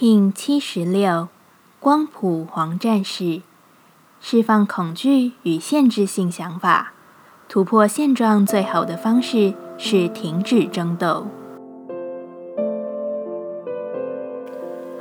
[0.00, 1.26] King 七十六，
[1.80, 3.42] 光谱黄战士，
[4.20, 6.92] 释放恐惧与限制性想法，
[7.48, 11.26] 突破现状最好的方式是停止争斗。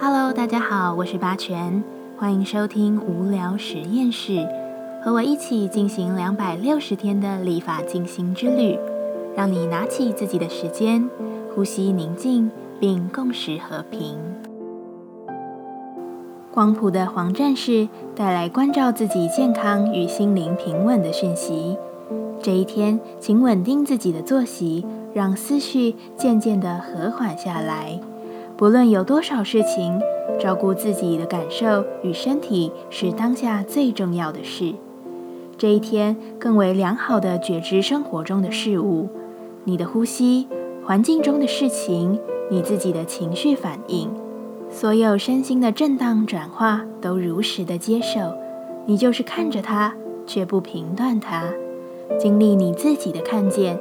[0.00, 1.84] Hello，大家好，我是八全，
[2.16, 4.48] 欢迎收听无聊实验室，
[5.04, 8.78] 和我一起进行两百六十天的立法进行之旅，
[9.36, 11.06] 让你拿起自己的时间，
[11.54, 12.50] 呼吸宁静，
[12.80, 14.35] 并共识和平。
[16.56, 21.76] 黄埔的黄战士带来关照自己健康与心灵平稳的讯息。
[22.42, 24.82] 这一天，请稳定自己的作息，
[25.12, 28.00] 让思绪渐渐的和缓下来。
[28.56, 30.00] 不论有多少事情，
[30.40, 34.72] 照顾自己的感受与身体是当下最重要的事。
[35.58, 39.10] 这一天，更为良好的觉知生活中的事物，
[39.64, 40.48] 你的呼吸、
[40.86, 42.18] 环境中的事情、
[42.50, 44.08] 你自己的情绪反应。
[44.78, 48.36] 所有身心的震荡转化都如实的接受，
[48.84, 49.94] 你就是看着它，
[50.26, 51.44] 却不评断它，
[52.20, 53.78] 经历你自己的看见，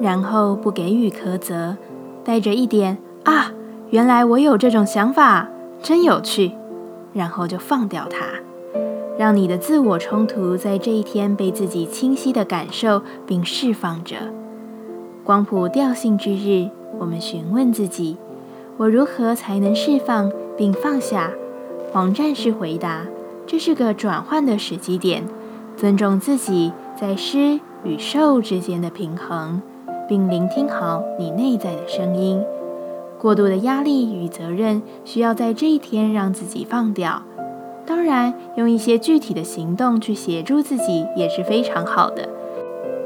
[0.00, 1.76] 然后不给予苛责，
[2.22, 3.50] 带着一点啊，
[3.90, 5.48] 原来我有这种想法，
[5.82, 6.52] 真有趣，
[7.12, 8.24] 然后就放掉它，
[9.18, 14.14] 让你的自我冲突在这一天被自己清晰的感受并释放着。
[15.24, 18.16] 光谱调性之日，我们询问自己。
[18.78, 21.32] 我如何才能释放并放下？
[21.92, 23.06] 黄战士回答
[23.46, 25.24] ：“这是个转换的时机点，
[25.76, 29.62] 尊重自己在施与受之间的平衡，
[30.06, 32.42] 并聆听好你内在的声音。
[33.18, 37.22] 过度的压力与责任需要在这一天让自己放掉。
[37.86, 42.28] 当然，用一些具体的行动去协助自己也是非常好的，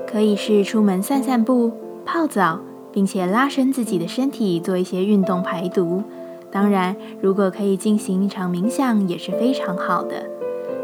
[0.05, 1.71] 可以是出门散散步、
[2.05, 2.59] 泡澡。”
[2.93, 6.03] 并且拉伸自己的身体，做一些运动排毒。
[6.51, 10.25] 当然，如果可以进行一场冥想，也是非常好的。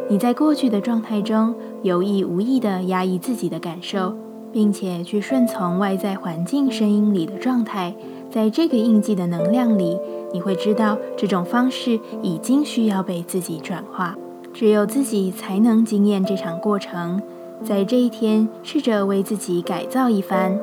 [0.09, 4.15] 你在过去的状态中有意无意地压抑自己的感受，
[4.53, 7.93] 并且去顺从外在环境声音里的状态，
[8.31, 9.99] 在这个印记的能量里，
[10.33, 14.17] 你会知道这种方式已经需要被自己转化。
[14.55, 17.21] 只有自己才能经验这场过程。
[17.65, 20.57] 在这一天，试着为自己改造一番。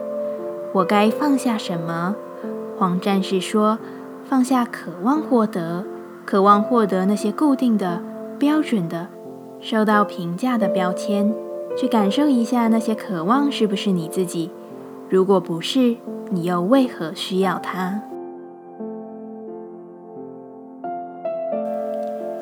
[0.74, 2.16] 我该放下什么？
[2.80, 3.78] 黄战士说
[4.26, 5.86] ：“放下渴望获得，
[6.26, 8.02] 渴望获得那些固定的、
[8.40, 9.08] 标准的、
[9.62, 11.32] 受到评价的标签，
[11.78, 14.50] 去感受一下那些渴望是不是你自己？
[15.10, 15.96] 如果不是，
[16.32, 18.02] 你又为何需要它？”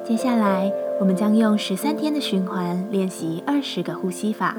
[0.05, 0.71] 接下来，
[1.01, 4.55] 我们将用十三天的循环练习二十个呼吸法。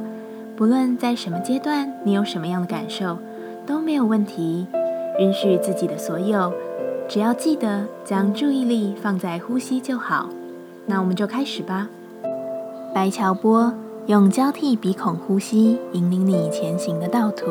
[0.54, 3.16] 不论在什么阶段，你有什么样的感受？
[3.66, 4.66] 都没有问题，
[5.18, 6.52] 允许自己的所有，
[7.08, 10.28] 只要记得将注意力放在呼吸就好。
[10.86, 11.88] 那我们就开始吧。
[12.94, 13.72] 白桥波
[14.06, 17.46] 用交替鼻孔呼吸引领你前行的道途。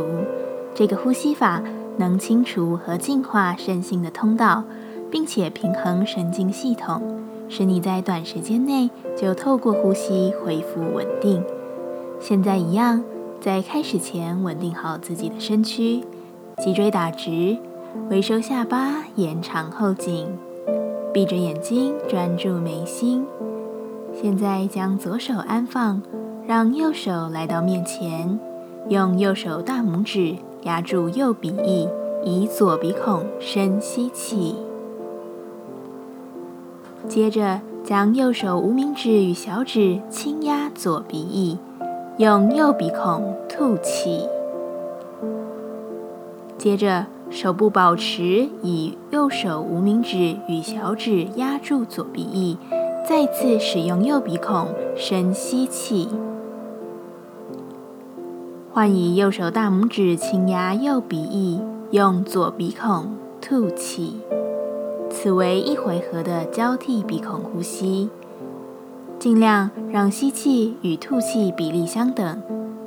[0.74, 1.64] 这个呼吸法
[1.98, 4.64] 能清除和净化身心的通道，
[5.10, 7.02] 并且平衡神经系统，
[7.50, 11.44] 使你在短时间内就透过呼吸恢复稳定。
[12.20, 13.04] 现在一样。
[13.42, 16.04] 在开始前，稳定好自己的身躯，
[16.60, 17.58] 脊椎打直，
[18.12, 20.38] 微收下巴，延长后颈，
[21.12, 23.26] 闭着眼睛专注眉心。
[24.14, 26.04] 现在将左手安放，
[26.46, 28.40] 让右手来到面前，
[28.90, 31.90] 用右手大拇指压住右鼻翼，
[32.24, 34.56] 以左鼻孔深吸气。
[37.08, 41.58] 接着将右手无名指与小指轻压左鼻翼。
[42.22, 44.28] 用右鼻孔吐气，
[46.56, 52.60] 接着手部保持以右手无名指与小指压住左鼻翼，
[53.10, 56.10] 再次使用右鼻孔深吸气，
[58.72, 61.60] 换以右手大拇指轻压右鼻翼，
[61.90, 64.22] 用左鼻孔吐气。
[65.10, 68.12] 此为一回合的交替鼻孔呼吸。
[69.22, 72.42] 尽量让吸气与吐气比例相等，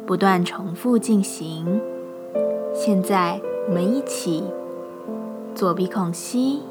[0.04, 1.81] 不断重复进行。
[2.75, 4.42] 现在我们一起，
[5.54, 6.62] 左鼻孔吸，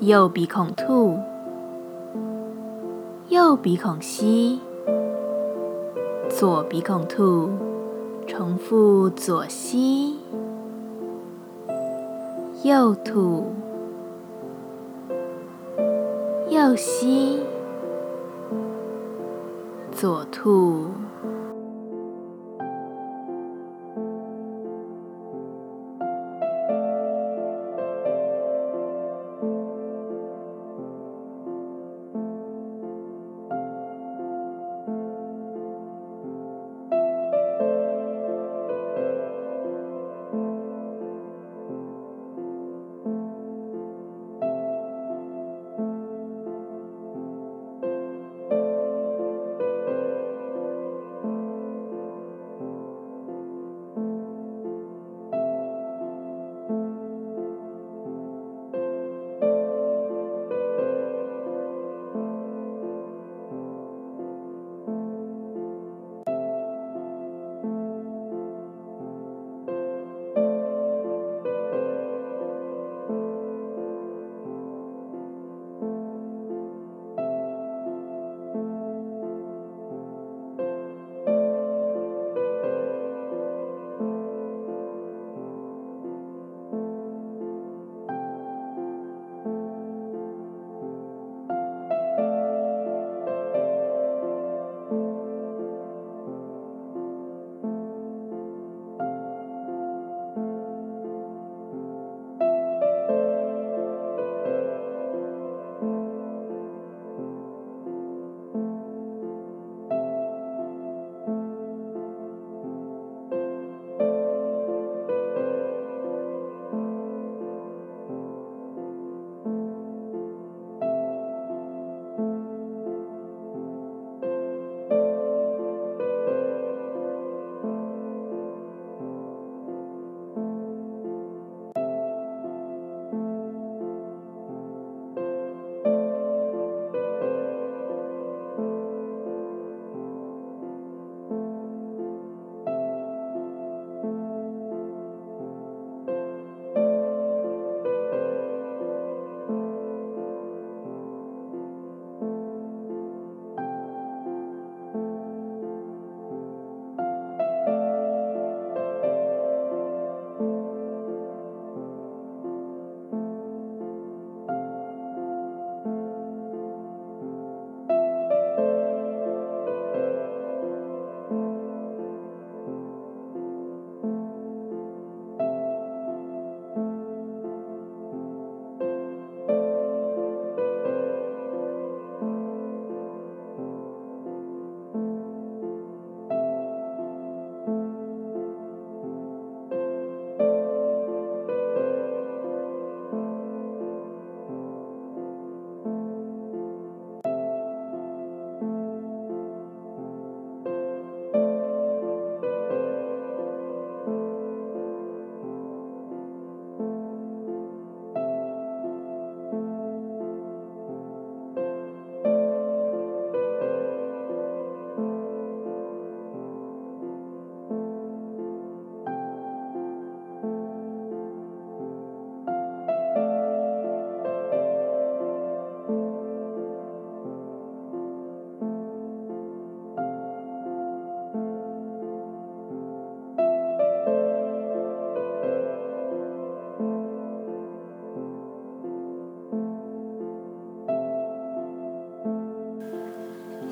[0.00, 1.18] 右鼻孔吐，
[3.28, 4.58] 右鼻孔吸，
[6.30, 7.50] 左鼻孔吐，
[8.26, 10.16] 重复左吸，
[12.62, 13.52] 右吐，
[16.48, 17.40] 右吸。
[20.02, 20.90] 左兔。